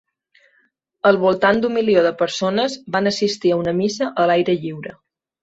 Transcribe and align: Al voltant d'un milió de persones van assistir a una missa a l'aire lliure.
Al 1.09 1.19
voltant 1.23 1.61
d'un 1.63 1.75
milió 1.79 2.03
de 2.07 2.13
persones 2.23 2.79
van 2.97 3.11
assistir 3.11 3.53
a 3.53 3.61
una 3.61 3.75
missa 3.83 4.11
a 4.25 4.27
l'aire 4.33 4.59
lliure. 4.67 4.97